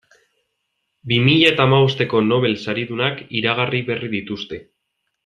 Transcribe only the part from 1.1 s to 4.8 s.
Bi mila eta hamabosteko Nobel saridunak iragarri berri dituzte.